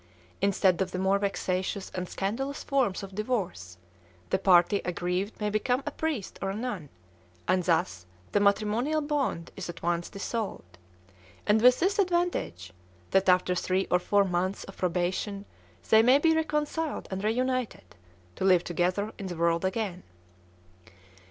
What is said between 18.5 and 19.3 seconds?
together in